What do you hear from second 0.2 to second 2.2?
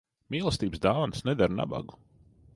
Mīlestības dāvanas nedara nabagu.